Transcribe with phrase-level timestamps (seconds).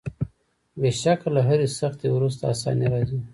[0.81, 3.19] بېشکه له هري سختۍ وروسته آساني راځي.